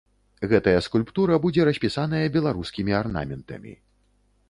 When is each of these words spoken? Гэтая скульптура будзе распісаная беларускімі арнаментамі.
Гэтая 0.53 0.73
скульптура 0.85 1.37
будзе 1.45 1.61
распісаная 1.71 2.25
беларускімі 2.39 2.91
арнаментамі. 3.05 3.81